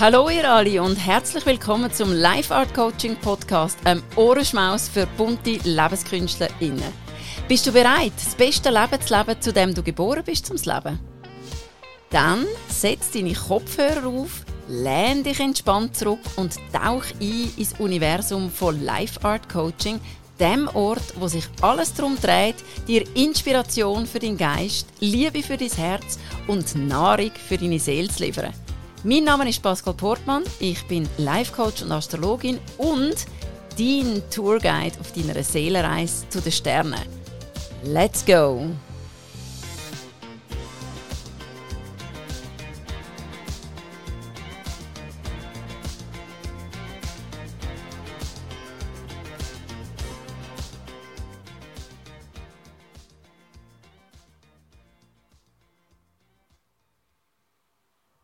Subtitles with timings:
[0.00, 5.60] Hallo ihr alle und herzlich willkommen zum Life Art Coaching Podcast, einem Ohrenschmaus für bunte
[5.62, 6.92] LebenskünstlerInnen.
[7.46, 10.98] Bist du bereit, das beste Leben zu leben, zu dem du geboren bist zum Leben?
[12.10, 18.84] Dann setz deine Kopfhörer auf, lehn dich entspannt zurück und tauch ein ins Universum von
[18.84, 20.00] Life Art Coaching,
[20.40, 22.56] dem Ort, wo sich alles darum dreht,
[22.88, 26.18] dir Inspiration für deinen Geist, Liebe für dein Herz
[26.48, 28.52] und Nahrung für deine Seele zu liefern.
[29.06, 33.14] Mein Name ist Pascal Portmann, ich bin Life Coach und Astrologin und
[33.78, 37.02] dein Tourguide auf deiner Seelenreise zu den Sternen.
[37.82, 38.70] Let's go!